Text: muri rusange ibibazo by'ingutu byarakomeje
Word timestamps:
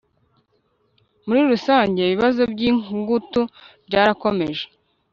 muri 1.25 1.41
rusange 1.51 1.99
ibibazo 2.03 2.41
by'ingutu 2.53 3.41
byarakomeje 3.87 4.65